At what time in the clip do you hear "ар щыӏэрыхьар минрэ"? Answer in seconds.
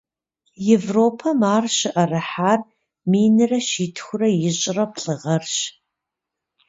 1.55-3.59